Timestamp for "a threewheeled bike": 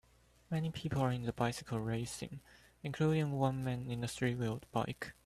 4.03-5.13